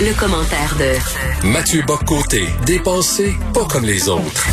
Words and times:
Le, 0.00 0.20
commentaire 0.20 0.76
de 0.78 1.48
Mathieu 1.50 1.82
Boccoté, 1.86 2.44
dépensé 2.66 3.34
pas 3.54 3.64
comme 3.64 3.84
les 3.86 4.10
autres. 4.10 4.46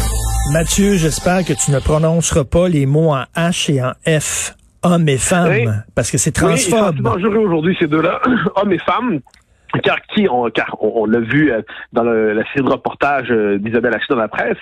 Mathieu, 0.53 0.95
j'espère 0.95 1.43
que 1.43 1.51
tu 1.51 1.71
ne 1.71 1.79
prononceras 1.79 2.45
pas 2.45 2.69
les 2.69 2.85
mots 2.85 3.11
en 3.11 3.25
H 3.35 3.69
et 3.73 3.83
en 3.83 3.91
F, 4.07 4.55
hommes 4.81 5.09
et 5.09 5.17
femmes, 5.17 5.83
parce 5.93 6.09
que 6.09 6.17
c'est 6.17 6.31
transphobe. 6.31 7.01
Oui, 7.03 7.35
aujourd'hui 7.35 7.75
ces 7.77 7.87
deux-là, 7.87 8.21
hommes 8.55 8.71
et 8.71 8.79
femmes, 8.79 9.19
car 9.81 10.01
qui 10.13 10.27
on, 10.29 10.49
car 10.49 10.75
on, 10.81 11.05
l'a 11.05 11.19
vu 11.19 11.51
euh, 11.51 11.61
dans 11.91 12.03
la 12.03 12.43
série 12.51 12.65
de 12.65 12.71
reportages 12.71 13.31
euh, 13.31 13.57
d'Isabelle 13.57 13.95
Haché 13.95 14.05
dans 14.09 14.17
la 14.17 14.27
presse, 14.27 14.57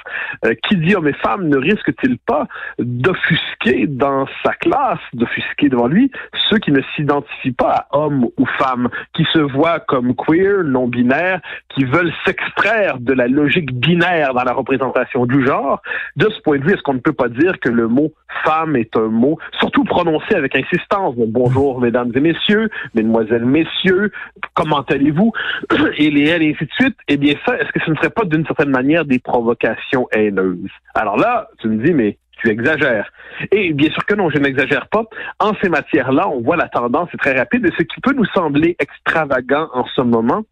euh, 0.46 0.54
qui 0.68 0.78
dit 0.78 0.96
hommes 0.96 1.08
et 1.08 1.14
femmes 1.14 1.48
ne 1.48 1.58
risque-t-il 1.58 2.18
pas 2.20 2.48
d'offusquer 2.80 3.88
dans 3.88 4.26
sa 4.44 4.54
classe, 4.54 5.00
d'offusquer 5.14 5.70
devant 5.70 5.88
lui 5.88 6.12
ceux 6.50 6.58
qui 6.60 6.72
ne 6.72 6.82
s'identifient 6.96 7.52
pas 7.52 7.88
à 7.92 7.98
hommes 7.98 8.28
ou 8.38 8.46
femmes, 8.58 8.90
qui 9.14 9.26
se 9.34 9.40
voient 9.40 9.80
comme 9.80 10.16
queer, 10.16 10.64
non 10.64 10.88
binaires, 10.88 11.42
qui 11.70 11.86
veulent 11.86 12.14
s'extraire 12.26 13.00
de 13.00 13.14
la 13.14 13.28
logique 13.28 13.74
binaire 13.74 14.34
dans 14.34 14.44
la 14.44 14.54
représentation 14.54 15.26
du 15.26 15.46
genre? 15.46 15.82
De 16.16 16.30
ce 16.30 16.42
point 16.42 16.58
de 16.58 16.64
vue, 16.64 16.74
est-ce 16.74 16.82
qu'on 16.84 16.94
ne 16.94 17.00
peut 17.00 17.14
pas 17.14 17.30
dire 17.30 17.60
que 17.60 17.70
le 17.70 17.88
mot 17.88 18.14
femme 18.44 18.76
est 18.76 18.96
un 18.96 19.08
mot, 19.08 19.38
surtout 19.60 19.84
prononcé 19.84 20.36
avec 20.36 20.56
insistance? 20.56 21.16
bonjour, 21.18 21.80
mesdames 21.80 22.12
et 22.16 22.20
messieurs, 22.20 22.70
mesdemoiselles, 22.94 23.46
messieurs, 23.46 24.12
comment 24.54 24.84
allez-vous? 25.02 25.32
Et 25.98 26.10
les 26.10 26.28
elle, 26.30 26.44
et 26.44 26.52
ainsi 26.54 26.66
de 26.66 26.72
suite. 26.80 26.98
Eh 27.08 27.18
bien, 27.18 27.36
ça, 27.46 27.58
est-ce 27.58 27.72
que 27.72 27.80
ce 27.86 27.92
ne 27.92 27.96
serait 27.96 28.10
pas 28.10 28.24
d'une 28.26 28.46
certaine 28.46 28.70
manière 28.70 29.06
des 29.06 29.20
provocations 29.20 30.08
haineuses? 30.12 30.72
Alors 30.96 31.18
là, 31.18 31.50
tu 31.60 31.68
me 31.68 31.84
dis, 31.84 31.94
mais 31.94 32.18
tu 32.42 32.50
exagères. 32.50 33.12
Et 33.52 33.74
bien 33.74 33.90
sûr 33.92 34.06
que 34.06 34.16
non, 34.16 34.30
je 34.30 34.38
n'exagère 34.38 34.88
pas. 34.88 35.04
En 35.40 35.54
ces 35.62 35.70
matières-là, 35.70 36.28
on 36.30 36.42
voit 36.42 36.58
la 36.58 36.68
tendance 36.68 37.10
est 37.14 37.18
très 37.18 37.38
rapide 37.38 37.66
et 37.66 37.72
ce 37.78 37.84
qui 37.84 38.02
peut 38.02 38.14
nous 38.14 38.26
sembler 38.34 38.76
extravagant 38.80 39.70
en 39.74 39.86
ce 39.96 40.02
moment 40.02 40.44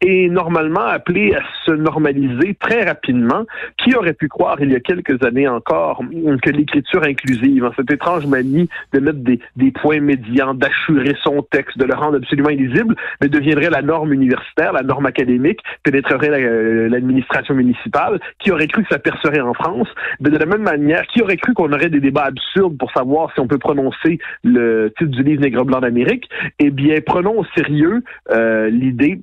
est 0.00 0.28
normalement 0.28 0.86
appelé 0.86 1.34
à 1.34 1.40
se 1.64 1.72
normaliser 1.72 2.56
très 2.60 2.84
rapidement. 2.84 3.44
Qui 3.78 3.94
aurait 3.94 4.14
pu 4.14 4.28
croire 4.28 4.60
il 4.60 4.72
y 4.72 4.76
a 4.76 4.80
quelques 4.80 5.22
années 5.22 5.48
encore 5.48 6.02
que 6.42 6.50
l'écriture 6.50 7.02
inclusive, 7.02 7.64
en 7.64 7.72
cette 7.74 7.90
étrange 7.90 8.26
manie 8.26 8.68
de 8.92 9.00
mettre 9.00 9.18
des, 9.18 9.70
points 9.72 10.00
médians, 10.00 10.54
d'assurer 10.54 11.16
son 11.22 11.42
texte, 11.42 11.78
de 11.78 11.84
le 11.84 11.94
rendre 11.94 12.16
absolument 12.16 12.50
illisible, 12.50 12.94
mais 13.20 13.28
deviendrait 13.28 13.70
la 13.70 13.82
norme 13.82 14.12
universitaire, 14.12 14.72
la 14.72 14.82
norme 14.82 15.06
académique, 15.06 15.60
pénétrerait 15.82 16.30
euh, 16.30 16.88
l'administration 16.88 17.54
municipale, 17.54 18.20
qui 18.38 18.50
aurait 18.50 18.66
cru 18.66 18.82
que 18.82 18.88
ça 18.90 18.98
percerait 18.98 19.40
en 19.40 19.54
France, 19.54 19.88
de 20.20 20.36
la 20.36 20.46
même 20.46 20.62
manière, 20.62 21.06
qui 21.06 21.22
aurait 21.22 21.36
cru 21.38 21.54
qu'on 21.54 21.72
aurait 21.72 21.90
des 21.90 22.00
débats 22.00 22.24
absurdes 22.24 22.76
pour 22.76 22.90
savoir 22.92 23.32
si 23.32 23.40
on 23.40 23.46
peut 23.46 23.58
prononcer 23.58 24.18
le 24.44 24.92
titre 24.98 25.10
du 25.10 25.22
livre 25.22 25.42
Nègre 25.42 25.64
blanc 25.64 25.80
d'Amérique, 25.80 26.28
eh 26.58 26.70
bien, 26.70 26.96
prenons 27.04 27.38
au 27.38 27.44
sérieux 27.56 28.02
euh, 28.30 28.68
l'idée 28.70 29.20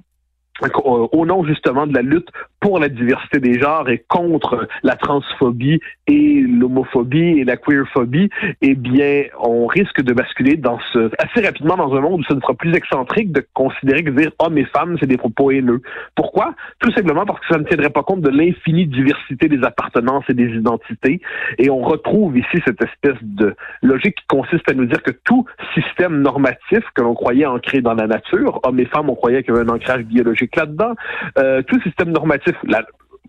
au 0.83 1.25
nom 1.25 1.43
justement 1.45 1.85
de 1.85 1.93
la 1.93 2.01
lutte 2.01 2.29
pour 2.59 2.79
la 2.79 2.89
diversité 2.89 3.39
des 3.39 3.59
genres 3.59 3.89
et 3.89 4.03
contre 4.07 4.67
la 4.83 4.95
transphobie 4.95 5.79
et 6.07 6.41
l'homophobie 6.41 7.39
et 7.39 7.43
la 7.43 7.57
queerphobie, 7.57 8.29
eh 8.61 8.73
bien, 8.75 9.25
on 9.39 9.67
risque 9.67 10.01
de 10.01 10.13
basculer 10.13 10.55
dans 10.55 10.79
ce, 10.93 11.11
assez 11.19 11.45
rapidement 11.45 11.77
dans 11.77 11.93
un 11.93 12.01
monde 12.01 12.21
où 12.21 12.23
ce 12.23 12.33
ne 12.33 12.41
sera 12.41 12.53
plus 12.53 12.73
excentrique 12.73 13.31
de 13.31 13.45
considérer 13.53 14.03
que 14.03 14.09
dire 14.09 14.31
hommes 14.39 14.57
et 14.57 14.65
femmes, 14.65 14.97
c'est 14.99 15.07
des 15.07 15.17
propos 15.17 15.51
haineux. 15.51 15.81
Pourquoi? 16.15 16.55
Tout 16.79 16.91
simplement 16.93 17.25
parce 17.25 17.39
que 17.41 17.53
ça 17.53 17.59
ne 17.59 17.65
tiendrait 17.65 17.89
pas 17.89 18.03
compte 18.03 18.21
de 18.21 18.29
l'infinie 18.29 18.87
diversité 18.87 19.47
des 19.47 19.63
appartenances 19.63 20.23
et 20.29 20.33
des 20.33 20.49
identités. 20.49 21.21
Et 21.59 21.69
on 21.69 21.81
retrouve 21.81 22.37
ici 22.37 22.61
cette 22.65 22.81
espèce 22.81 23.21
de 23.21 23.55
logique 23.83 24.15
qui 24.15 24.27
consiste 24.27 24.69
à 24.69 24.73
nous 24.73 24.85
dire 24.85 25.03
que 25.03 25.11
tout 25.11 25.45
système 25.73 26.21
normatif 26.21 26.83
que 26.95 27.01
l'on 27.01 27.13
croyait 27.13 27.45
ancré 27.45 27.81
dans 27.81 27.93
la 27.93 28.07
nature, 28.07 28.59
hommes 28.63 28.79
et 28.79 28.85
femmes, 28.85 29.09
on 29.09 29.15
croyait 29.15 29.43
qu'il 29.43 29.53
y 29.53 29.57
avait 29.57 29.69
un 29.69 29.73
ancrage 29.75 30.03
biologique 30.03 30.44
là-dedans, 30.55 30.93
euh, 31.37 31.61
tout 31.63 31.79
système 31.81 32.11
normatif 32.11 32.55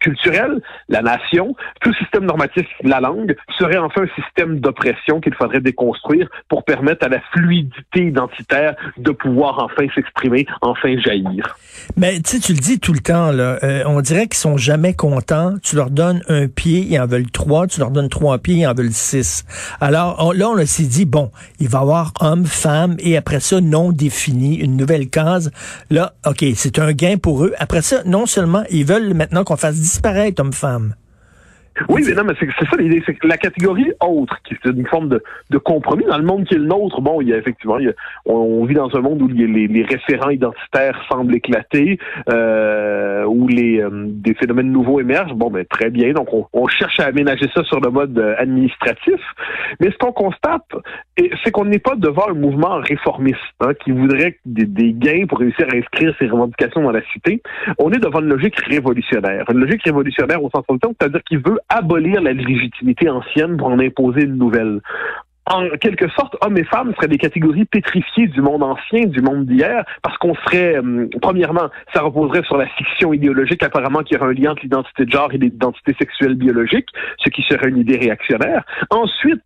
culturelle, 0.01 0.61
la 0.89 1.03
nation, 1.03 1.55
tout 1.81 1.93
système 1.95 2.25
normatif, 2.25 2.67
la 2.83 3.01
langue, 3.01 3.37
serait 3.59 3.79
enfin 3.79 4.03
un 4.03 4.23
système 4.23 4.61
d'oppression 4.61 5.21
qu'il 5.21 5.35
faudrait 5.35 5.61
déconstruire 5.61 6.29
pour 6.49 6.65
permettre 6.65 7.07
à 7.07 7.09
la 7.09 7.21
fluidité 7.33 8.07
identitaire 8.07 8.77
de 8.97 9.11
pouvoir 9.11 9.59
enfin 9.59 9.87
s'exprimer, 9.95 10.47
enfin 10.61 10.97
jaillir. 10.99 11.57
Mais 11.97 12.21
tu 12.21 12.41
tu 12.41 12.53
le 12.53 12.59
dis 12.59 12.79
tout 12.79 12.93
le 12.93 13.01
temps, 13.01 13.33
là, 13.33 13.59
euh, 13.63 13.83
on 13.87 14.01
dirait 14.01 14.27
qu'ils 14.27 14.39
sont 14.39 14.57
jamais 14.57 14.95
contents. 14.95 15.55
Tu 15.63 15.77
leur 15.77 15.91
donnes 15.91 16.23
un 16.29 16.49
pied, 16.49 16.87
ils 16.89 17.01
en 17.01 17.07
veulent 17.07 17.31
trois. 17.31 17.67
Tu 17.67 17.81
leur 17.81 17.91
donnes 17.91 18.09
trois 18.09 18.39
pieds, 18.39 18.57
ils 18.57 18.67
en 18.67 18.75
veulent 18.75 18.93
six. 18.93 19.45
Alors 19.81 20.35
là, 20.35 20.49
on 20.49 20.67
s'est 20.67 20.85
dit, 20.85 21.05
bon, 21.05 21.31
il 21.59 21.69
va 21.69 21.79
y 21.79 21.83
avoir 21.83 22.13
homme, 22.21 22.45
femme, 22.45 22.97
et 22.99 23.17
après 23.17 23.41
ça, 23.41 23.61
non 23.61 23.93
défini, 23.93 24.57
une 24.57 24.77
nouvelle 24.77 25.09
case. 25.09 25.51
Là, 25.91 26.15
OK, 26.27 26.45
c'est 26.55 26.79
un 26.79 26.93
gain 26.93 27.17
pour 27.17 27.45
eux. 27.45 27.53
Après 27.59 27.83
ça, 27.83 28.03
non 28.05 28.27
seulement 28.27 28.63
ils 28.71 28.85
veulent 28.85 29.15
maintenant 29.15 29.45
qu'on 29.45 29.57
fasse 29.57 29.77
disparaître 29.87 30.43
homme-femme. 30.43 30.97
Oui, 31.89 32.03
mais 32.07 32.15
non, 32.15 32.25
mais 32.25 32.35
c'est 32.39 32.47
ça 32.47 32.77
l'idée, 32.79 33.03
c'est 33.07 33.17
la 33.25 33.37
catégorie 33.37 33.93
autre, 34.01 34.37
qui 34.45 34.55
est 34.55 34.71
une 34.71 34.87
forme 34.87 35.09
de, 35.09 35.23
de, 35.51 35.59
compromis 35.59 36.05
dans 36.05 36.19
le 36.19 36.25
monde 36.25 36.45
qui 36.45 36.55
est 36.55 36.59
le 36.59 36.65
nôtre, 36.65 37.01
bon, 37.01 37.21
il 37.21 37.29
y 37.29 37.33
a 37.33 37.37
effectivement, 37.37 37.79
on, 38.25 38.65
vit 38.65 38.75
dans 38.75 38.95
un 38.95 39.01
monde 39.01 39.23
où 39.23 39.29
les, 39.29 39.47
les 39.67 39.83
référents 39.83 40.31
identitaires 40.31 41.01
semblent 41.09 41.35
éclater, 41.35 41.99
euh, 42.31 43.25
où 43.25 43.49
les 43.49 43.81
euh, 43.81 44.07
des 44.09 44.35
phénomènes 44.35 44.71
nouveaux 44.71 45.01
émergent. 45.01 45.35
Bon, 45.35 45.51
ben 45.51 45.65
très 45.65 45.91
bien, 45.91 46.13
donc 46.13 46.29
on, 46.53 46.69
cherche 46.69 46.99
à 47.01 47.07
aménager 47.07 47.49
ça 47.55 47.63
sur 47.65 47.81
le 47.81 47.91
mode 47.91 48.19
euh, 48.19 48.35
administratif, 48.39 49.21
mais 49.81 49.91
ce 49.91 49.97
qu'on 49.99 50.13
constate, 50.13 50.67
c'est 51.45 51.51
qu'on 51.51 51.65
n'est 51.65 51.79
pas 51.79 51.95
devant 51.97 52.29
un 52.29 52.35
mouvement 52.35 52.77
réformiste 52.79 53.39
hein, 53.61 53.73
qui 53.85 53.93
voudrait 53.93 54.39
des, 54.45 54.65
des 54.65 54.93
gains 54.93 55.27
pour 55.29 55.39
réussir 55.39 55.67
à 55.73 55.77
inscrire 55.77 56.15
ses 56.19 56.27
revendications 56.27 56.83
dans 56.83 56.91
la 56.91 57.03
cité. 57.13 57.43
On 57.79 57.93
est 57.93 57.99
devant 57.99 58.21
une 58.21 58.29
logique 58.29 58.59
révolutionnaire, 58.61 59.45
une 59.51 59.61
logique 59.61 59.83
révolutionnaire 59.85 60.43
au 60.43 60.51
sens 60.51 60.65
c'est-à-dire 60.69 61.23
qu'il 61.25 61.39
veut 61.39 61.59
abolir 61.69 62.21
la 62.21 62.33
légitimité 62.33 63.09
ancienne 63.09 63.57
pour 63.57 63.69
en 63.69 63.79
imposer 63.79 64.23
une 64.23 64.37
nouvelle. 64.37 64.81
En 65.49 65.69
quelque 65.81 66.09
sorte, 66.09 66.37
hommes 66.41 66.59
et 66.59 66.65
femmes 66.65 66.93
seraient 66.97 67.07
des 67.07 67.19
catégories 67.19 67.67
pétrifiées 67.67 68.27
du 68.27 68.41
monde 68.41 68.65
ancien, 68.65 69.07
du 69.07 69.21
monde 69.21 69.47
d'hier, 69.47 69.85
parce 70.03 70.19
qu'on 70.19 70.35
serait, 70.35 70.77
euh, 70.77 71.09
premièrement, 71.23 71.69
ça 71.95 72.03
reposerait 72.03 72.43
sur 72.43 72.57
la 72.57 72.67
fiction 72.67 73.13
idéologique 73.13 73.63
apparemment 73.63 74.03
qui 74.03 74.17
aurait 74.17 74.31
un 74.31 74.33
lien 74.33 74.51
entre 74.53 74.63
l'identité 74.63 75.05
de 75.05 75.11
genre 75.11 75.33
et 75.33 75.39
l'identité 75.39 75.95
sexuelle 76.01 76.35
biologique, 76.35 76.89
ce 77.19 77.31
qui 77.31 77.43
serait 77.43 77.69
une 77.69 77.79
idée 77.79 77.97
réactionnaire. 77.97 78.65
Ensuite, 78.91 79.41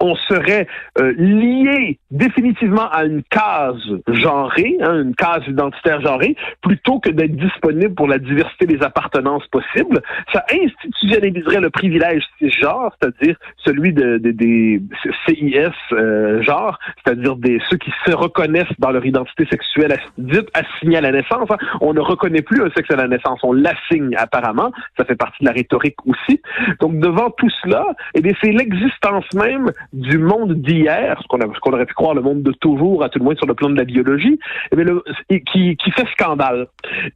on 0.00 0.14
serait 0.14 0.66
euh, 1.00 1.12
lié 1.16 1.98
définitivement 2.10 2.88
à 2.90 3.04
une 3.04 3.22
case 3.24 3.82
genrée, 4.08 4.76
hein, 4.80 5.02
une 5.02 5.14
case 5.14 5.42
identitaire 5.46 6.00
genrée, 6.00 6.36
plutôt 6.62 7.00
que 7.00 7.10
d'être 7.10 7.36
disponible 7.36 7.94
pour 7.94 8.08
la 8.08 8.18
diversité 8.18 8.66
des 8.66 8.82
appartenances 8.82 9.46
possibles. 9.48 10.00
Ça 10.32 10.44
institutionnaliserait 10.50 11.60
le 11.60 11.70
privilège 11.70 12.22
genre, 12.40 12.94
c'est-à-dire 13.00 13.36
celui 13.56 13.92
de, 13.92 14.18
des 14.18 14.80
CIS 15.26 15.70
euh, 15.92 16.42
genre, 16.42 16.78
c'est-à-dire 17.04 17.36
des 17.36 17.60
ceux 17.68 17.76
qui 17.76 17.92
se 18.06 18.14
reconnaissent 18.14 18.66
dans 18.78 18.90
leur 18.90 19.04
identité 19.04 19.46
sexuelle 19.50 19.98
dite 20.16 20.48
assignée 20.54 20.98
à 20.98 21.00
la 21.00 21.12
naissance. 21.12 21.48
Hein. 21.50 21.56
On 21.80 21.92
ne 21.92 22.00
reconnaît 22.00 22.42
plus 22.42 22.62
un 22.62 22.70
sexe 22.76 22.90
à 22.90 22.96
la 22.96 23.08
naissance, 23.08 23.40
on 23.42 23.52
l'assigne 23.52 24.14
apparemment. 24.16 24.70
Ça 24.96 25.04
fait 25.04 25.16
partie 25.16 25.42
de 25.42 25.48
la 25.48 25.52
rhétorique 25.52 25.96
aussi. 26.06 26.40
Donc 26.80 26.98
devant 26.98 27.30
tout 27.30 27.50
cela, 27.62 27.84
eh 28.14 28.20
bien 28.20 28.32
c'est 28.40 28.52
l'existence 28.52 29.24
même 29.34 29.70
du 29.92 30.18
monde 30.18 30.54
d'hier, 30.54 31.18
ce 31.22 31.26
qu'on 31.28 31.72
aurait 31.72 31.86
pu 31.86 31.94
croire 31.94 32.14
le 32.14 32.20
monde 32.20 32.42
de 32.42 32.52
toujours, 32.52 33.02
à 33.02 33.08
tout 33.08 33.18
le 33.18 33.24
moins 33.24 33.36
sur 33.36 33.46
le 33.46 33.54
plan 33.54 33.70
de 33.70 33.76
la 33.76 33.84
biologie, 33.84 34.38
eh 34.72 35.40
qui, 35.40 35.76
fait 35.90 36.06
scandale. 36.12 36.66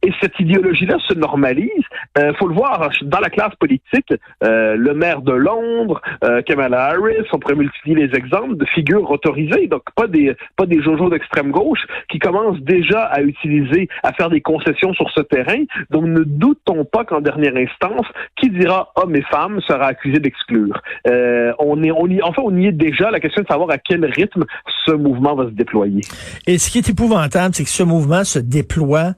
Et 0.01 0.11
cette 0.21 0.39
idéologie-là 0.39 0.97
se 1.07 1.13
normalise. 1.13 1.69
Euh, 2.17 2.33
faut 2.39 2.47
le 2.47 2.55
voir 2.55 2.89
dans 3.03 3.19
la 3.19 3.29
classe 3.29 3.55
politique. 3.55 4.13
Euh, 4.43 4.75
le 4.75 4.93
maire 4.93 5.21
de 5.21 5.33
Londres, 5.33 6.01
euh, 6.23 6.41
Kamala 6.41 6.85
Harris, 6.85 7.27
on 7.31 7.39
pourrait 7.39 7.55
multiplier 7.55 8.07
les 8.07 8.15
exemples 8.15 8.57
de 8.57 8.65
figures 8.65 9.09
autorisées, 9.09 9.67
donc 9.67 9.83
pas 9.95 10.07
des 10.07 10.35
pas 10.55 10.65
jojos 10.69 11.09
d'extrême 11.09 11.51
gauche 11.51 11.85
qui 12.09 12.19
commencent 12.19 12.61
déjà 12.61 13.03
à 13.03 13.21
utiliser, 13.21 13.87
à 14.01 14.11
faire 14.13 14.29
des 14.29 14.41
concessions 14.41 14.93
sur 14.93 15.09
ce 15.11 15.21
terrain. 15.21 15.63
Donc 15.91 16.05
ne 16.05 16.23
doutons 16.23 16.85
pas 16.85 17.05
qu'en 17.05 17.21
dernière 17.21 17.55
instance, 17.55 18.07
qui 18.35 18.49
dira 18.49 18.91
homme 18.95 19.15
et 19.15 19.21
femme 19.23 19.61
sera 19.61 19.85
accusé 19.85 20.19
d'exclure. 20.19 20.81
est 21.05 21.51
on 21.59 21.81
y, 21.83 22.21
enfin 22.21 22.41
on 22.43 22.55
y 22.55 22.62
déjà. 22.71 23.11
La 23.11 23.19
question 23.19 23.41
de 23.41 23.47
savoir 23.47 23.69
à 23.69 23.77
quel 23.77 24.05
rythme 24.05 24.45
ce 24.85 24.91
mouvement 24.91 25.35
va 25.35 25.45
se 25.45 25.51
déployer. 25.51 26.01
Et 26.47 26.57
ce 26.57 26.69
qui 26.69 26.77
est 26.77 26.89
épouvantable, 26.89 27.55
c'est 27.55 27.63
que 27.63 27.69
ce 27.69 27.83
mouvement 27.83 28.23
se 28.23 28.39
déploie 28.39 29.13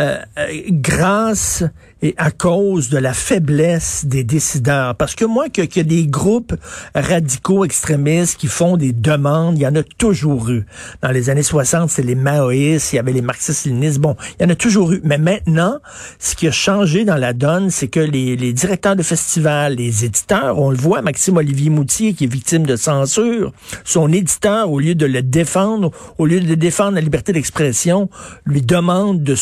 euh, 0.00 0.16
euh, 0.38 0.62
grâce 0.70 1.64
et 2.02 2.14
à 2.16 2.30
cause 2.30 2.88
de 2.88 2.98
la 2.98 3.14
faiblesse 3.14 4.04
des 4.06 4.24
décideurs. 4.24 4.96
Parce 4.96 5.14
que 5.14 5.24
moi, 5.24 5.46
y 5.54 5.80
a 5.80 5.82
des 5.84 6.06
groupes 6.06 6.54
radicaux 6.94 7.64
extrémistes 7.64 8.38
qui 8.38 8.48
font 8.48 8.76
des 8.76 8.92
demandes, 8.92 9.56
il 9.56 9.62
y 9.62 9.66
en 9.66 9.76
a 9.76 9.82
toujours 9.82 10.48
eu. 10.50 10.66
Dans 11.00 11.10
les 11.10 11.30
années 11.30 11.44
60, 11.44 11.90
c'était 11.90 12.08
les 12.08 12.14
maoïstes, 12.14 12.92
il 12.92 12.96
y 12.96 12.98
avait 12.98 13.12
les 13.12 13.22
marxistes-léninistes. 13.22 14.00
Bon, 14.00 14.16
il 14.38 14.42
y 14.42 14.46
en 14.46 14.50
a 14.50 14.56
toujours 14.56 14.92
eu. 14.92 15.00
Mais 15.04 15.18
maintenant, 15.18 15.78
ce 16.18 16.34
qui 16.34 16.48
a 16.48 16.52
changé 16.52 17.04
dans 17.04 17.16
la 17.16 17.32
donne, 17.32 17.70
c'est 17.70 17.88
que 17.88 18.00
les, 18.00 18.36
les 18.36 18.52
directeurs 18.52 18.96
de 18.96 19.02
festivals, 19.02 19.76
les 19.76 20.04
éditeurs, 20.04 20.58
on 20.58 20.70
le 20.70 20.76
voit, 20.76 21.02
Maxime 21.02 21.36
Olivier 21.36 21.70
Moutier, 21.70 22.14
qui 22.14 22.24
est 22.24 22.32
victime 22.32 22.66
de 22.66 22.76
censure, 22.76 23.52
son 23.84 24.12
éditeur, 24.12 24.70
au 24.72 24.80
lieu 24.80 24.94
de 24.94 25.06
le 25.06 25.22
défendre, 25.22 25.92
au 26.18 26.26
lieu 26.26 26.40
de 26.40 26.54
défendre 26.54 26.96
la 26.96 27.00
liberté 27.00 27.32
d'expression, 27.32 28.08
lui 28.44 28.62
demande 28.62 29.22
de 29.22 29.34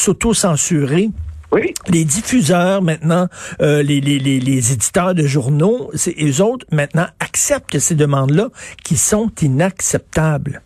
Oui. 1.52 1.74
Les 1.88 2.04
diffuseurs 2.04 2.80
maintenant, 2.80 3.26
euh, 3.60 3.82
les, 3.82 4.00
les, 4.00 4.18
les, 4.18 4.38
les, 4.38 4.72
éditeurs 4.72 5.14
de 5.14 5.26
journaux, 5.26 5.90
c'est 5.94 6.14
eux 6.22 6.42
autres 6.42 6.64
maintenant 6.70 7.06
acceptent 7.18 7.78
ces 7.78 7.96
demandes-là 7.96 8.50
qui 8.84 8.96
sont 8.96 9.30
inacceptables. 9.42 10.62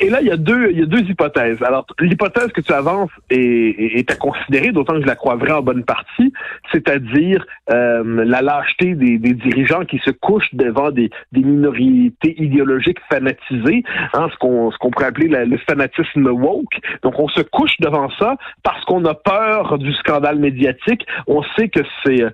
Et 0.00 0.10
là, 0.10 0.20
il 0.20 0.26
y 0.26 0.30
a 0.30 0.36
deux, 0.36 0.70
il 0.70 0.80
y 0.80 0.82
a 0.82 0.86
deux 0.86 1.00
hypothèses. 1.00 1.62
Alors, 1.62 1.86
l'hypothèse 2.00 2.48
que 2.48 2.60
tu 2.60 2.72
avances 2.72 3.10
est, 3.30 3.98
est, 3.98 4.10
à 4.10 4.16
considérer, 4.16 4.72
d'autant 4.72 4.94
que 4.94 5.02
je 5.02 5.06
la 5.06 5.16
crois 5.16 5.36
vraie 5.36 5.52
en 5.52 5.62
bonne 5.62 5.84
partie, 5.84 6.32
c'est-à-dire 6.72 7.44
euh, 7.70 8.24
la 8.24 8.42
lâcheté 8.42 8.94
des, 8.94 9.18
des, 9.18 9.34
dirigeants 9.34 9.84
qui 9.84 9.98
se 9.98 10.10
couchent 10.10 10.54
devant 10.54 10.90
des, 10.90 11.10
des 11.32 11.42
minorités 11.42 12.34
idéologiques 12.42 12.98
fanatisées, 13.10 13.84
hein, 14.14 14.28
ce 14.32 14.36
qu'on 14.38 14.70
ce 14.70 14.78
qu'on 14.78 14.90
pourrait 14.90 15.06
appeler 15.06 15.28
le 15.28 15.56
fanatisme 15.58 16.26
woke. 16.26 16.78
Donc, 17.02 17.18
on 17.18 17.28
se 17.28 17.40
couche 17.42 17.78
devant 17.80 18.10
ça 18.18 18.36
parce 18.62 18.84
qu'on 18.84 19.04
a 19.04 19.14
peur 19.14 19.78
du 19.78 19.92
scandale 19.94 20.38
médiatique. 20.38 21.06
On 21.26 21.42
sait 21.56 21.68
que 21.68 21.80
c'est, 22.04 22.22
euh, 22.22 22.30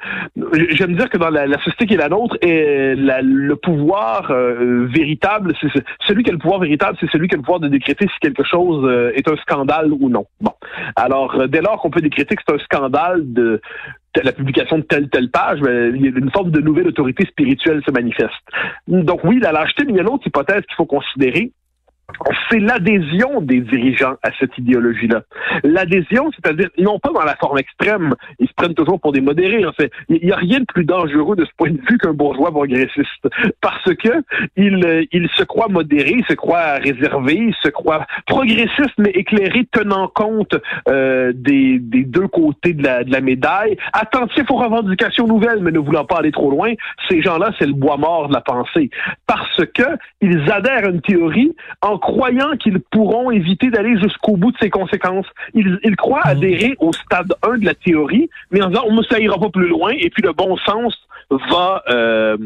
j'aime 0.70 0.94
dire 0.94 1.08
que 1.08 1.18
dans 1.18 1.30
la, 1.30 1.46
la, 1.46 1.58
société 1.58 1.86
qui 1.86 1.94
est 1.94 1.98
la 1.98 2.08
nôtre, 2.08 2.36
et 2.42 2.94
la, 2.94 3.22
le 3.22 3.56
pouvoir 3.56 4.30
euh, 4.30 4.86
véritable, 4.86 5.54
c'est 5.60 5.68
celui 6.06 6.22
qui 6.22 6.30
a 6.30 6.32
le 6.32 6.38
pouvoir 6.38 6.60
véritable 6.60 6.96
c'est 7.00 7.10
celui 7.10 7.28
qui 7.28 7.34
a 7.34 7.38
le 7.38 7.42
pouvoir 7.42 7.60
de 7.60 7.68
décréter 7.68 8.06
si 8.06 8.18
quelque 8.20 8.44
chose 8.44 8.84
euh, 8.84 9.12
est 9.14 9.28
un 9.28 9.36
scandale 9.36 9.92
ou 9.92 10.08
non. 10.08 10.26
Bon. 10.40 10.52
Alors, 10.96 11.34
euh, 11.34 11.46
dès 11.46 11.60
lors 11.60 11.80
qu'on 11.80 11.90
peut 11.90 12.00
décréter 12.00 12.36
que 12.36 12.42
c'est 12.46 12.54
un 12.54 12.58
scandale 12.58 13.32
de, 13.32 13.60
la 14.22 14.32
publication 14.32 14.78
de 14.78 14.82
telle 14.82 15.08
telle 15.08 15.30
page, 15.30 15.60
ben, 15.60 15.96
y 15.96 16.06
a 16.06 16.10
une 16.10 16.30
forme 16.30 16.50
de 16.50 16.60
nouvelle 16.60 16.88
autorité 16.88 17.24
spirituelle 17.26 17.82
se 17.86 17.92
manifeste. 17.92 18.30
Donc 18.86 19.24
oui, 19.24 19.38
la 19.40 19.52
lâcheté, 19.52 19.84
mais 19.84 19.92
il 19.92 19.96
y 19.96 19.98
a 19.98 20.02
une 20.02 20.08
autre 20.08 20.26
hypothèse 20.26 20.62
qu'il 20.62 20.76
faut 20.76 20.86
considérer, 20.86 21.52
c'est 22.50 22.58
l'adhésion 22.58 23.40
des 23.40 23.60
dirigeants 23.60 24.16
à 24.22 24.30
cette 24.38 24.56
idéologie-là. 24.58 25.22
L'adhésion, 25.62 26.30
c'est-à-dire, 26.34 26.68
non 26.78 26.98
pas 26.98 27.10
dans 27.10 27.24
la 27.24 27.36
forme 27.36 27.58
extrême, 27.58 28.14
ils 28.38 28.48
se 28.48 28.54
prennent 28.54 28.74
toujours 28.74 29.00
pour 29.00 29.12
des 29.12 29.20
modérés. 29.20 29.64
En 29.64 29.72
fait. 29.72 29.90
Il 30.08 30.24
n'y 30.24 30.32
a 30.32 30.36
rien 30.36 30.60
de 30.60 30.64
plus 30.64 30.84
dangereux 30.84 31.36
de 31.36 31.44
ce 31.44 31.50
point 31.56 31.70
de 31.70 31.80
vue 31.88 31.98
qu'un 31.98 32.12
bourgeois 32.12 32.50
progressiste, 32.50 33.28
parce 33.60 33.94
que 33.94 34.22
il, 34.56 34.84
euh, 34.84 35.04
il 35.12 35.28
se 35.36 35.44
croit 35.44 35.68
modéré, 35.68 36.14
il 36.18 36.24
se 36.26 36.34
croit 36.34 36.74
réservé, 36.74 37.34
il 37.34 37.54
se 37.62 37.68
croit 37.68 38.06
progressiste, 38.26 38.94
mais 38.98 39.10
éclairé, 39.10 39.66
tenant 39.72 40.08
compte 40.08 40.54
euh, 40.88 41.32
des, 41.34 41.78
des, 41.78 42.04
deux 42.04 42.28
côtés 42.28 42.72
de 42.72 42.82
la, 42.82 43.04
de 43.04 43.12
la 43.12 43.20
médaille, 43.20 43.76
attentif 43.92 44.50
aux 44.50 44.56
revendications 44.56 45.26
nouvelles, 45.26 45.60
mais 45.60 45.70
ne 45.70 45.78
voulant 45.78 46.04
pas 46.04 46.18
aller 46.18 46.32
trop 46.32 46.50
loin. 46.50 46.72
Ces 47.08 47.22
gens-là, 47.22 47.50
c'est 47.58 47.66
le 47.66 47.74
bois 47.74 47.96
mort 47.96 48.28
de 48.28 48.34
la 48.34 48.40
pensée, 48.40 48.90
parce 49.26 49.64
que 49.74 49.82
ils 50.20 50.50
adhèrent 50.50 50.86
à 50.86 50.90
une 50.90 51.00
théorie 51.00 51.54
croyant 52.00 52.56
qu'ils 52.58 52.80
pourront 52.80 53.30
éviter 53.30 53.70
d'aller 53.70 53.98
jusqu'au 54.00 54.36
bout 54.36 54.52
de 54.52 54.58
ses 54.58 54.70
conséquences. 54.70 55.26
Ils, 55.54 55.78
ils 55.84 55.96
croient 55.96 56.22
hmm. 56.24 56.30
adhérer 56.30 56.74
au 56.78 56.92
stade 56.92 57.32
1 57.42 57.58
de 57.58 57.64
la 57.64 57.74
théorie, 57.74 58.28
mais 58.50 58.62
en 58.62 58.68
disant 58.68 58.84
on 58.86 58.94
ne 58.94 59.02
ça 59.04 59.20
ira 59.20 59.38
pas 59.38 59.50
plus 59.50 59.68
loin, 59.68 59.92
et 59.92 60.10
puis 60.10 60.22
le 60.22 60.32
bon 60.32 60.56
sens 60.58 60.96
va 61.30 61.82
euh, 61.90 62.36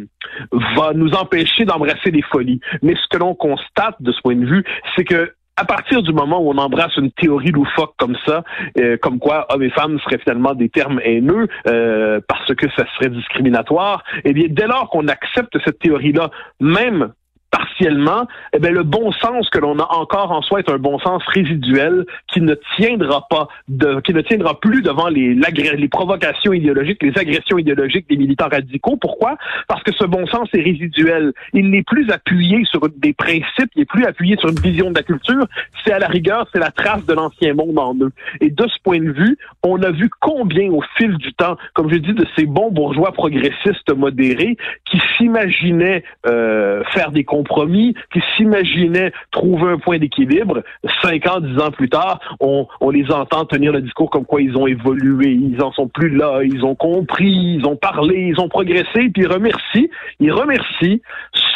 va 0.76 0.92
nous 0.94 1.12
empêcher 1.12 1.64
d'embrasser 1.64 2.10
les 2.10 2.22
folies. 2.22 2.60
Mais 2.82 2.94
ce 2.94 3.08
que 3.10 3.18
l'on 3.18 3.34
constate 3.34 3.96
de 4.00 4.12
ce 4.12 4.20
point 4.20 4.36
de 4.36 4.44
vue, 4.44 4.64
c'est 4.94 5.04
que 5.04 5.32
à 5.56 5.64
partir 5.64 6.02
du 6.02 6.12
moment 6.12 6.40
où 6.40 6.50
on 6.50 6.58
embrasse 6.58 6.96
une 6.96 7.12
théorie 7.12 7.52
loufoque 7.52 7.94
comme 7.96 8.16
ça, 8.26 8.42
euh, 8.78 8.96
comme 9.00 9.18
quoi 9.20 9.46
hommes 9.50 9.62
et 9.62 9.70
femmes 9.70 10.00
seraient 10.00 10.18
finalement 10.18 10.54
des 10.54 10.68
termes 10.68 11.00
haineux 11.04 11.46
euh, 11.68 12.20
parce 12.26 12.54
que 12.54 12.66
ça 12.76 12.84
serait 12.94 13.10
discriminatoire, 13.10 14.02
eh 14.24 14.32
bien 14.32 14.46
dès 14.50 14.66
lors 14.66 14.90
qu'on 14.90 15.06
accepte 15.08 15.56
cette 15.64 15.78
théorie-là, 15.78 16.30
même 16.60 17.12
partiellement, 17.54 18.26
eh 18.52 18.58
bien, 18.58 18.70
le 18.70 18.82
bon 18.82 19.12
sens 19.12 19.48
que 19.48 19.60
l'on 19.60 19.78
a 19.78 19.86
encore 19.94 20.32
en 20.32 20.42
soi 20.42 20.58
est 20.58 20.68
un 20.68 20.78
bon 20.78 20.98
sens 20.98 21.22
résiduel 21.28 22.04
qui 22.26 22.40
ne 22.40 22.54
tiendra 22.76 23.28
pas, 23.30 23.46
de, 23.68 24.00
qui 24.00 24.12
ne 24.12 24.22
tiendra 24.22 24.58
plus 24.58 24.82
devant 24.82 25.08
les, 25.08 25.34
les 25.34 25.88
provocations 25.88 26.52
idéologiques, 26.52 27.00
les 27.02 27.16
agressions 27.16 27.56
idéologiques 27.58 28.08
des 28.08 28.16
militants 28.16 28.48
radicaux. 28.50 28.96
Pourquoi? 28.96 29.36
Parce 29.68 29.84
que 29.84 29.92
ce 29.92 30.04
bon 30.04 30.26
sens 30.26 30.48
est 30.52 30.62
résiduel. 30.62 31.32
Il 31.52 31.70
n'est 31.70 31.84
plus 31.84 32.10
appuyé 32.10 32.64
sur 32.64 32.88
des 32.88 33.12
principes, 33.12 33.70
il 33.76 33.80
n'est 33.80 33.84
plus 33.84 34.04
appuyé 34.04 34.36
sur 34.36 34.48
une 34.48 34.58
vision 34.58 34.90
de 34.90 34.96
la 34.96 35.04
culture. 35.04 35.46
C'est 35.84 35.92
à 35.92 36.00
la 36.00 36.08
rigueur, 36.08 36.48
c'est 36.52 36.58
la 36.58 36.72
trace 36.72 37.06
de 37.06 37.14
l'ancien 37.14 37.54
monde 37.54 37.78
en 37.78 37.94
eux. 38.00 38.10
Et 38.40 38.50
de 38.50 38.66
ce 38.66 38.82
point 38.82 38.98
de 38.98 39.12
vue, 39.12 39.38
on 39.62 39.80
a 39.82 39.92
vu 39.92 40.10
combien 40.20 40.72
au 40.72 40.82
fil 40.96 41.16
du 41.18 41.32
temps, 41.34 41.56
comme 41.74 41.88
je 41.88 41.98
dis, 41.98 42.14
de 42.14 42.26
ces 42.36 42.46
bons 42.46 42.72
bourgeois 42.72 43.12
progressistes 43.12 43.94
modérés 43.96 44.56
qui 44.90 45.00
s'imaginaient 45.16 46.02
euh, 46.26 46.82
faire 46.92 47.12
des 47.12 47.22
compromis, 47.44 47.94
qui 48.12 48.20
s'imaginaient 48.37 49.12
trouver 49.31 49.73
un 49.73 49.79
point 49.79 49.99
d'équilibre. 49.99 50.62
Cinq 51.02 51.26
ans, 51.26 51.41
dix 51.41 51.58
ans 51.61 51.70
plus 51.70 51.88
tard, 51.88 52.19
on, 52.41 52.67
les 52.91 53.11
entend 53.11 53.44
tenir 53.44 53.73
le 53.73 53.82
discours 53.82 54.08
comme 54.08 54.25
quoi 54.25 54.41
ils 54.41 54.56
ont 54.56 54.67
évolué, 54.67 55.31
ils 55.32 55.61
en 55.62 55.73
sont 55.73 55.88
plus 55.88 56.11
là, 56.11 56.43
ils 56.43 56.64
ont 56.64 56.75
compris, 56.75 57.56
ils 57.58 57.67
ont 57.67 57.76
parlé, 57.76 58.29
ils 58.29 58.41
ont 58.41 58.49
progressé, 58.49 59.11
puis 59.11 59.23
ils 59.23 59.26
remercient, 59.26 59.91
ils 60.20 60.32
remercient 60.32 61.02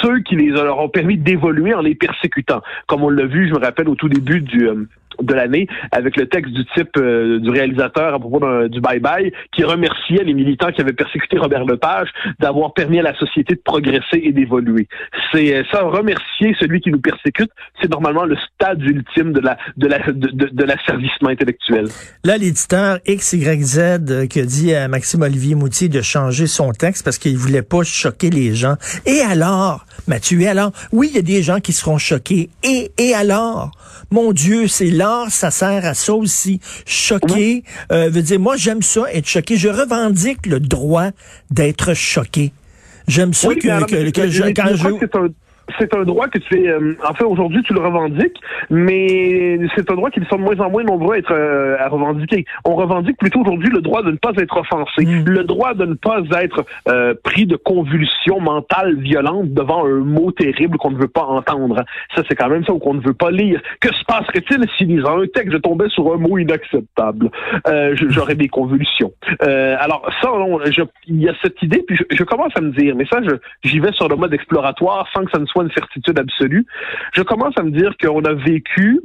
ceux 0.02 0.20
qui 0.20 0.36
les 0.36 0.48
leur 0.48 0.78
ont 0.78 0.88
permis 0.88 1.16
d'évoluer 1.16 1.74
en 1.74 1.80
les 1.80 1.94
persécutant. 1.94 2.60
Comme 2.86 3.02
on 3.02 3.08
l'a 3.08 3.26
vu, 3.26 3.48
je 3.48 3.54
me 3.54 3.60
rappelle 3.60 3.88
au 3.88 3.94
tout 3.94 4.08
début 4.08 4.40
du 4.40 4.68
euh, 4.68 4.88
de 5.20 5.34
l'année 5.34 5.66
avec 5.90 6.16
le 6.16 6.26
texte 6.26 6.52
du 6.52 6.64
type 6.76 6.96
euh, 6.96 7.38
du 7.40 7.50
réalisateur 7.50 8.14
à 8.14 8.18
propos 8.18 8.68
du 8.68 8.80
Bye 8.80 9.00
Bye 9.00 9.32
qui 9.52 9.64
remerciait 9.64 10.24
les 10.24 10.34
militants 10.34 10.70
qui 10.72 10.80
avaient 10.80 10.92
persécuté 10.92 11.38
Robert 11.38 11.64
Lepage 11.64 12.08
d'avoir 12.38 12.72
permis 12.72 12.98
à 12.98 13.02
la 13.02 13.16
société 13.16 13.54
de 13.54 13.60
progresser 13.64 14.20
et 14.22 14.32
d'évoluer. 14.32 14.88
C'est 15.32 15.54
euh, 15.54 15.62
ça 15.72 15.82
remercier 15.82 16.54
celui 16.60 16.80
qui 16.80 16.90
nous 16.90 17.00
persécute, 17.00 17.50
c'est 17.80 17.90
normalement 17.90 18.24
le 18.24 18.36
stade 18.54 18.82
ultime 18.82 19.32
de 19.32 19.40
la 19.40 19.58
de 19.76 19.86
la 19.86 19.98
de, 19.98 20.48
de, 20.52 20.64
l'asservissement 20.64 21.30
intellectuel. 21.30 21.88
Là 22.24 22.36
l'éditeur 22.36 22.98
XYZ 23.06 23.78
euh, 23.78 24.26
qui 24.26 24.40
a 24.40 24.44
dit 24.44 24.74
à 24.74 24.88
Maxime 24.88 25.22
Olivier 25.22 25.54
Moutier 25.54 25.88
de 25.88 26.00
changer 26.00 26.46
son 26.46 26.72
texte 26.72 27.04
parce 27.04 27.18
qu'il 27.18 27.36
voulait 27.36 27.62
pas 27.62 27.82
choquer 27.82 28.30
les 28.30 28.54
gens. 28.54 28.76
Et 29.06 29.20
alors, 29.20 29.84
Mathieu, 30.06 30.40
et 30.40 30.48
alors, 30.48 30.72
oui, 30.92 31.08
il 31.10 31.16
y 31.16 31.18
a 31.18 31.22
des 31.22 31.42
gens 31.42 31.60
qui 31.60 31.72
seront 31.72 31.98
choqués. 31.98 32.50
Et 32.62 32.90
et 32.98 33.14
alors, 33.14 33.70
mon 34.10 34.32
Dieu, 34.32 34.68
c'est 34.68 34.90
là 34.98 35.26
ça 35.30 35.50
sert 35.50 35.86
à 35.86 35.94
ça 35.94 36.12
aussi. 36.12 36.60
Choquer, 36.84 37.64
euh, 37.92 38.10
veut 38.10 38.22
dire, 38.22 38.38
moi, 38.38 38.56
j'aime 38.56 38.82
ça, 38.82 39.02
être 39.12 39.26
choqué. 39.26 39.56
Je 39.56 39.68
revendique 39.68 40.46
le 40.46 40.60
droit 40.60 41.10
d'être 41.50 41.94
choqué. 41.94 42.52
J'aime 43.06 43.32
ça 43.32 43.54
que, 43.54 43.60
je, 43.62 44.52
quand 44.52 44.74
je 44.74 44.88
c'est 45.78 45.94
un 45.94 46.04
droit 46.04 46.28
que 46.28 46.38
tu 46.38 46.62
es, 46.62 46.68
euh, 46.68 46.94
en 47.08 47.14
fait, 47.14 47.24
aujourd'hui, 47.24 47.62
tu 47.62 47.74
le 47.74 47.80
revendiques, 47.80 48.40
mais 48.70 49.58
c'est 49.74 49.90
un 49.90 49.94
droit 49.94 50.10
qui 50.10 50.20
sont 50.30 50.36
de 50.36 50.42
moins 50.42 50.58
en 50.60 50.70
moins 50.70 50.84
nombreux 50.84 51.14
à 51.14 51.18
être 51.18 51.32
euh, 51.32 51.76
à 51.78 51.88
revendiquer. 51.88 52.44
On 52.64 52.74
revendique 52.74 53.18
plutôt 53.18 53.40
aujourd'hui 53.40 53.70
le 53.70 53.80
droit 53.80 54.02
de 54.02 54.10
ne 54.10 54.16
pas 54.16 54.32
être 54.36 54.56
offensé, 54.56 55.04
mm. 55.04 55.24
le 55.28 55.44
droit 55.44 55.74
de 55.74 55.84
ne 55.84 55.94
pas 55.94 56.20
être 56.42 56.64
euh, 56.88 57.14
pris 57.22 57.46
de 57.46 57.56
convulsions 57.56 58.40
mentales 58.40 58.96
violentes 58.96 59.52
devant 59.52 59.86
un 59.86 60.00
mot 60.00 60.32
terrible 60.32 60.78
qu'on 60.78 60.90
ne 60.90 60.98
veut 60.98 61.08
pas 61.08 61.24
entendre. 61.24 61.84
Ça, 62.14 62.22
c'est 62.28 62.34
quand 62.34 62.48
même 62.48 62.64
ça 62.64 62.72
ou 62.72 62.78
qu'on 62.78 62.94
ne 62.94 63.00
veut 63.00 63.14
pas 63.14 63.30
lire. 63.30 63.60
Que 63.80 63.92
se 63.92 64.04
passerait-il 64.04 64.64
si, 64.76 64.84
lisant 64.84 65.20
un 65.20 65.26
texte, 65.26 65.52
je 65.52 65.58
tombais 65.58 65.88
sur 65.88 66.12
un 66.12 66.16
mot 66.16 66.38
inacceptable? 66.38 67.30
J'aurais 68.08 68.34
des 68.34 68.48
convulsions. 68.48 69.12
alors, 69.40 70.08
ça, 70.22 70.30
il 71.06 71.22
y 71.22 71.28
a 71.28 71.34
cette 71.42 71.60
idée, 71.62 71.82
puis 71.86 71.96
je, 71.96 72.04
je 72.16 72.24
commence 72.24 72.52
à 72.56 72.60
me 72.60 72.70
dire, 72.70 72.94
mais 72.96 73.06
ça, 73.06 73.18
j'y 73.62 73.80
vais 73.80 73.92
sur 73.92 74.08
le 74.08 74.16
mode 74.16 74.32
exploratoire 74.32 75.06
sans 75.14 75.24
que 75.24 75.30
ça 75.30 75.38
ne 75.38 75.46
soit 75.46 75.57
une 75.62 75.70
certitude 75.72 76.18
absolue. 76.18 76.66
Je 77.14 77.22
commence 77.22 77.54
à 77.58 77.62
me 77.62 77.70
dire 77.70 77.96
qu'on 78.00 78.24
a 78.24 78.34
vécu 78.34 79.00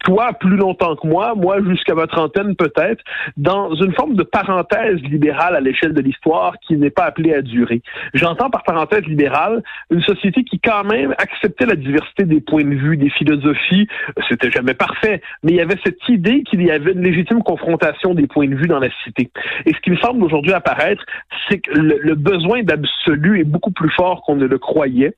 toi 0.00 0.32
plus 0.34 0.56
longtemps 0.56 0.96
que 0.96 1.06
moi, 1.06 1.34
moi 1.34 1.58
jusqu'à 1.62 1.94
ma 1.94 2.06
trentaine 2.06 2.56
peut-être, 2.56 3.02
dans 3.36 3.74
une 3.74 3.92
forme 3.94 4.14
de 4.14 4.22
parenthèse 4.22 5.00
libérale 5.02 5.56
à 5.56 5.60
l'échelle 5.60 5.92
de 5.92 6.00
l'histoire 6.00 6.54
qui 6.66 6.76
n'est 6.76 6.90
pas 6.90 7.04
appelée 7.04 7.34
à 7.34 7.42
durer. 7.42 7.82
J'entends 8.14 8.50
par 8.50 8.62
parenthèse 8.62 9.04
libérale 9.04 9.62
une 9.90 10.02
société 10.02 10.44
qui 10.44 10.60
quand 10.60 10.84
même 10.84 11.14
acceptait 11.18 11.66
la 11.66 11.76
diversité 11.76 12.24
des 12.24 12.40
points 12.40 12.64
de 12.64 12.74
vue, 12.74 12.96
des 12.96 13.10
philosophies. 13.10 13.86
C'était 14.28 14.50
jamais 14.50 14.74
parfait, 14.74 15.20
mais 15.42 15.52
il 15.52 15.56
y 15.56 15.60
avait 15.60 15.78
cette 15.84 16.08
idée 16.08 16.42
qu'il 16.42 16.62
y 16.62 16.70
avait 16.70 16.92
une 16.92 17.02
légitime 17.02 17.42
confrontation 17.42 18.14
des 18.14 18.26
points 18.26 18.48
de 18.48 18.54
vue 18.54 18.66
dans 18.66 18.78
la 18.78 18.88
cité. 19.04 19.30
Et 19.66 19.72
ce 19.72 19.80
qui 19.80 19.90
me 19.90 19.96
semble 19.96 20.22
aujourd'hui 20.22 20.52
apparaître, 20.52 21.04
c'est 21.48 21.58
que 21.58 21.72
le, 21.72 22.14
besoin 22.14 22.62
d'absolu 22.62 23.40
est 23.40 23.44
beaucoup 23.44 23.72
plus 23.72 23.90
fort 23.90 24.22
qu'on 24.22 24.36
ne 24.36 24.46
le 24.46 24.58
croyait, 24.58 25.14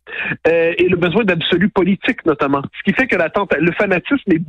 euh, 0.48 0.72
et 0.76 0.88
le 0.88 0.96
besoin 0.96 1.24
d'absolu 1.24 1.68
politique 1.68 2.24
notamment. 2.24 2.62
Ce 2.78 2.82
qui 2.90 2.96
fait 2.96 3.06
que 3.06 3.16
la 3.16 3.30
le 3.58 3.72
fanatisme 3.72 4.32
est 4.32 4.42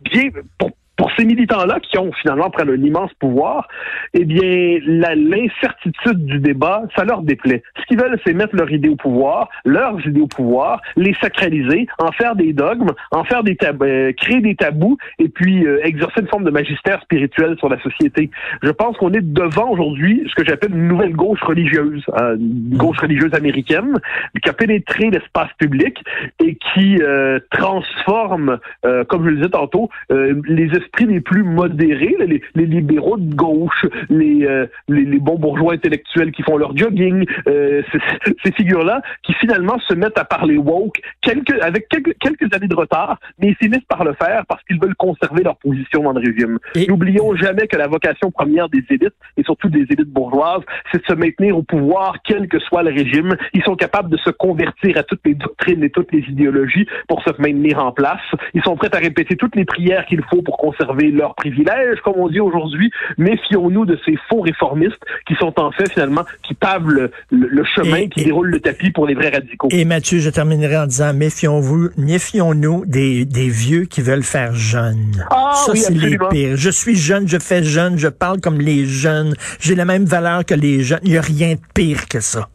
bien 0.00 0.30
pour 0.58 0.70
pour 0.96 1.10
ces 1.16 1.24
militants-là, 1.24 1.80
qui 1.80 1.98
ont 1.98 2.12
finalement 2.12 2.50
prennent 2.50 2.70
un 2.70 2.82
immense 2.82 3.12
pouvoir, 3.14 3.68
eh 4.12 4.24
bien, 4.24 4.78
l'incertitude 4.84 6.24
du 6.24 6.38
débat, 6.38 6.82
ça 6.96 7.04
leur 7.04 7.22
déplaît. 7.22 7.62
Ce 7.80 7.86
qu'ils 7.86 7.98
veulent, 7.98 8.18
c'est 8.24 8.32
mettre 8.32 8.54
leur 8.54 8.70
idée 8.70 8.88
au 8.88 8.96
pouvoir, 8.96 9.48
leurs 9.64 9.98
idées 10.06 10.20
au 10.20 10.26
pouvoir, 10.26 10.80
les 10.96 11.14
sacraliser, 11.14 11.86
en 11.98 12.12
faire 12.12 12.36
des 12.36 12.52
dogmes, 12.52 12.92
en 13.10 13.24
faire 13.24 13.42
des 13.42 13.56
tabous, 13.56 13.84
euh, 13.84 14.12
créer 14.12 14.40
des 14.40 14.54
tabous, 14.54 14.96
et 15.18 15.28
puis 15.28 15.66
euh, 15.66 15.84
exercer 15.84 16.20
une 16.20 16.28
forme 16.28 16.44
de 16.44 16.50
magistère 16.50 17.00
spirituel 17.02 17.56
sur 17.58 17.68
la 17.68 17.80
société. 17.80 18.30
Je 18.62 18.70
pense 18.70 18.96
qu'on 18.96 19.12
est 19.12 19.20
devant 19.20 19.70
aujourd'hui 19.70 20.22
ce 20.28 20.34
que 20.34 20.44
j'appelle 20.48 20.72
une 20.72 20.88
nouvelle 20.88 21.12
gauche 21.12 21.42
religieuse, 21.42 22.04
euh, 22.20 22.36
une 22.36 22.76
gauche 22.76 22.98
religieuse 22.98 23.34
américaine, 23.34 23.98
qui 24.42 24.48
a 24.48 24.52
pénétré 24.52 25.10
l'espace 25.10 25.50
public 25.58 25.98
et 26.42 26.56
qui 26.56 26.98
transforme, 27.50 28.58
comme 29.08 29.24
je 29.24 29.30
le 29.30 29.36
disais 29.36 29.48
tantôt, 29.48 29.88
les 30.10 30.74
esprits 30.84 31.06
les 31.06 31.20
plus 31.20 31.42
modérés, 31.42 32.16
les, 32.20 32.42
les 32.54 32.66
libéraux 32.66 33.16
de 33.16 33.34
gauche, 33.34 33.86
les, 34.10 34.46
les, 34.88 35.04
les, 35.04 35.18
bons 35.18 35.38
bourgeois 35.38 35.74
intellectuels 35.74 36.32
qui 36.32 36.42
font 36.42 36.56
leur 36.56 36.76
jogging, 36.76 37.24
ces 37.46 38.52
figures-là 38.52 39.02
qui 39.22 39.32
finalement 39.34 39.78
se 39.88 39.94
mettent 39.94 40.18
à 40.18 40.24
parler 40.24 40.56
woke 40.56 41.00
quelques, 41.20 41.60
avec 41.62 41.88
quelques, 41.88 42.16
quelques 42.18 42.54
années 42.54 42.68
de 42.68 42.74
retard, 42.74 43.18
mais 43.38 43.48
ils 43.48 43.56
finissent 43.56 43.86
par 43.88 44.04
le 44.04 44.14
faire 44.14 44.44
parce 44.46 44.62
qu'ils 44.64 44.80
veulent 44.80 44.94
conserver 44.96 45.42
leur 45.42 45.56
position 45.56 46.02
dans 46.02 46.12
le 46.12 46.20
régime. 46.20 46.58
N'oublions 46.88 47.34
jamais 47.36 47.66
que 47.66 47.76
la 47.76 47.86
vocation 47.86 48.30
première 48.30 48.68
des 48.68 48.84
élites, 48.90 49.14
et 49.36 49.42
surtout 49.42 49.68
des 49.68 49.86
élites 49.90 50.12
bourgeoises, 50.12 50.62
c'est 50.92 50.98
de 50.98 51.06
se 51.06 51.14
maintenir 51.14 51.56
au 51.56 51.62
pouvoir, 51.62 52.16
quel 52.24 52.48
que 52.48 52.58
soit 52.58 52.82
le 52.82 52.90
régime. 52.90 53.36
Ils 53.52 53.62
sont 53.62 53.76
capables 53.76 54.10
de 54.10 54.16
se 54.18 54.30
convertir 54.30 54.96
à 54.98 55.02
toutes 55.02 55.20
les 55.24 55.34
doctrines 55.34 55.82
et 55.82 55.90
toutes 55.90 56.12
les 56.12 56.20
idéologies 56.20 56.86
pour 57.08 57.22
se 57.22 57.30
maintenir 57.38 57.78
en 57.84 57.92
place. 57.92 58.20
Ils 58.54 58.62
sont 58.62 58.76
prêts 58.76 58.94
à 58.94 58.98
répéter 58.98 59.36
toutes 59.36 59.56
les 59.56 59.64
prières 59.64 60.06
qu'il 60.06 60.22
faut 60.30 60.42
pour 60.42 60.56
conserver 60.74 61.10
leurs 61.10 61.34
privilèges, 61.34 62.00
comme 62.02 62.14
on 62.16 62.28
dit 62.28 62.40
aujourd'hui. 62.40 62.90
Méfions-nous 63.18 63.84
de 63.84 63.98
ces 64.04 64.16
faux 64.28 64.40
réformistes 64.40 65.02
qui 65.26 65.34
sont 65.34 65.58
en 65.58 65.70
fait 65.72 65.90
finalement 65.92 66.24
qui 66.42 66.54
pavent 66.54 66.88
le, 66.88 67.10
chemin, 67.74 68.08
qui 68.08 68.24
déroulent 68.24 68.50
le 68.50 68.60
tapis 68.60 68.90
pour 68.90 69.06
les 69.06 69.14
vrais 69.14 69.30
radicaux. 69.30 69.68
Et 69.70 69.84
Mathieu, 69.84 70.18
je 70.18 70.30
terminerai 70.30 70.76
en 70.76 70.86
disant 70.86 71.12
méfions-vous, 71.14 71.90
méfions-nous 71.96 72.84
des, 72.86 73.24
des 73.24 73.48
vieux 73.48 73.84
qui 73.84 74.00
veulent 74.00 74.22
faire 74.22 74.54
jeune. 74.54 75.24
Ah, 75.30 75.52
ça, 75.54 75.74
c'est 75.74 75.94
les 75.94 76.18
pires. 76.30 76.56
Je 76.56 76.70
suis 76.70 76.96
jeune, 76.96 77.28
je 77.28 77.38
fais 77.38 77.62
jeune, 77.62 77.98
je 77.98 78.08
parle 78.08 78.40
comme 78.40 78.58
les 78.58 78.84
jeunes, 78.84 79.34
j'ai 79.60 79.74
la 79.74 79.84
même 79.84 80.04
valeur 80.04 80.44
que 80.44 80.54
les 80.54 80.80
jeunes. 80.80 81.00
Il 81.04 81.12
n'y 81.12 81.18
a 81.18 81.22
rien 81.22 81.54
de 81.54 81.60
pire 81.74 82.08
que 82.08 82.20
ça. 82.20 82.48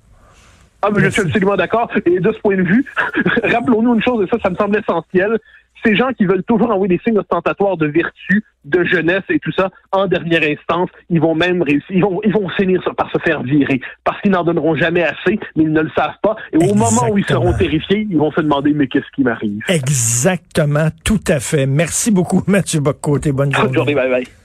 Ah, 0.82 0.90
mais 0.94 1.04
je 1.04 1.10
suis 1.10 1.22
absolument 1.22 1.58
d'accord. 1.58 1.90
Et 2.06 2.20
de 2.20 2.32
ce 2.32 2.40
point 2.40 2.56
de 2.56 2.64
vue, 2.64 2.86
rappelons-nous 3.44 3.96
une 3.96 4.02
chose, 4.02 4.26
et 4.26 4.30
ça, 4.30 4.38
ça 4.42 4.50
me 4.50 4.56
semble 4.56 4.78
essentiel 4.78 5.38
ces 5.84 5.96
gens 5.96 6.10
qui 6.18 6.26
veulent 6.26 6.44
toujours 6.44 6.72
envoyer 6.72 6.98
des 6.98 7.02
signes 7.06 7.20
ostentatoires 7.20 7.78
de 7.78 7.88
vertu, 7.88 8.44
de 8.66 8.84
jeunesse 8.84 9.24
et 9.30 9.40
tout 9.40 9.52
ça, 9.52 9.70
en 9.92 10.08
dernière 10.08 10.44
instance, 10.44 10.90
ils 11.10 11.20
vont 11.20 11.36
même 11.36 11.62
réussir, 11.62 11.88
ils 11.90 12.02
vont, 12.02 12.20
ils 12.24 12.34
vont 12.34 12.50
finir 12.50 12.82
par 12.98 13.10
se 13.12 13.20
faire 13.20 13.44
virer, 13.44 13.80
parce 14.04 14.20
qu'ils 14.22 14.32
n'en 14.32 14.44
donneront 14.44 14.76
jamais 14.76 15.04
assez, 15.04 15.40
mais 15.56 15.64
ils 15.64 15.72
ne 15.72 15.82
le 15.82 15.92
savent 15.96 16.18
pas. 16.22 16.36
Et 16.54 16.58
au 16.58 16.76
moment 16.76 17.10
où 17.10 17.18
ils 17.18 17.26
seront 17.26 17.54
terrifiés, 17.54 18.08
ils 18.10 18.18
vont 18.18 18.32
se 18.32 18.42
demander, 18.42 18.74
mais 18.74 18.88
qu'est-ce 18.88 19.10
qui 19.16 19.24
m'arrive? 19.24 19.62
Exactement, 19.68 20.90
tout 21.04 21.24
à 21.28 21.40
fait. 21.40 21.66
Merci 21.66 22.12
beaucoup, 22.12 22.44
Mathieu 22.48 22.82
Boccoté. 22.82 23.32
Bonne 23.32 23.54
journée. 23.54 23.68
Bonne 23.68 23.76
journée, 23.76 23.96
bye 23.96 24.10
bye. 24.10 24.39